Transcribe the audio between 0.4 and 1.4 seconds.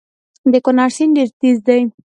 د کونړ سیند ډیر